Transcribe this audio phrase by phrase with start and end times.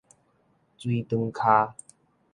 [0.79, 1.75] 水轉跤